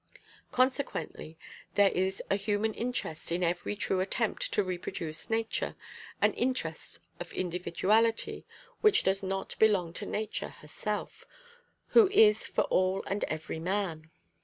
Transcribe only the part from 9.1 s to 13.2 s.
not belong to nature herself, who is for all